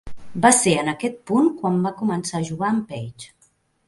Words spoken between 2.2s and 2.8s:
a jugar